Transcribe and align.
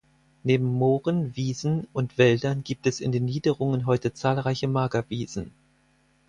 Neben 0.41 0.65
Mooren, 0.65 1.35
Wiesen 1.35 1.87
und 1.93 2.17
Wäldern 2.17 2.63
gibt 2.63 2.87
es 2.87 2.99
in 3.01 3.11
den 3.11 3.25
Niederungen 3.25 3.85
heute 3.85 4.15
zahlreiche 4.15 4.67
Magerwiesen. 4.67 5.51